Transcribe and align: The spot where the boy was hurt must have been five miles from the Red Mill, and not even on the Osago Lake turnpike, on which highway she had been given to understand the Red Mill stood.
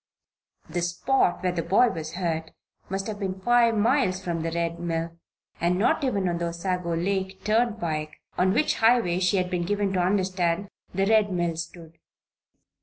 The 0.67 0.81
spot 0.81 1.43
where 1.43 1.51
the 1.51 1.61
boy 1.61 1.89
was 1.89 2.13
hurt 2.13 2.49
must 2.89 3.05
have 3.05 3.19
been 3.19 3.39
five 3.39 3.77
miles 3.77 4.19
from 4.19 4.41
the 4.41 4.49
Red 4.49 4.79
Mill, 4.79 5.15
and 5.59 5.77
not 5.77 6.03
even 6.03 6.27
on 6.27 6.39
the 6.39 6.45
Osago 6.47 6.95
Lake 6.95 7.43
turnpike, 7.43 8.19
on 8.35 8.51
which 8.55 8.77
highway 8.77 9.19
she 9.19 9.37
had 9.37 9.51
been 9.51 9.61
given 9.63 9.93
to 9.93 9.99
understand 9.99 10.69
the 10.91 11.05
Red 11.05 11.31
Mill 11.31 11.55
stood. 11.55 11.99